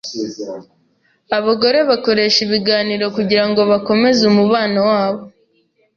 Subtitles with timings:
[1.37, 5.21] Abagore bakoresha ibiganiro kugirango bakomeze umubano wabo.